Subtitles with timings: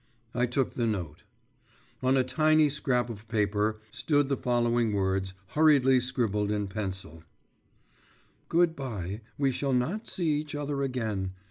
[0.33, 1.25] I took the note.
[2.01, 7.23] On a tiny scrap of paper stood the following words, hurriedly scribbled in pencil:
[8.49, 11.33] 'Good bye, we shall not see each other again.